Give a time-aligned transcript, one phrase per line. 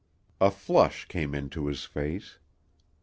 [0.39, 2.39] A flush came into his face.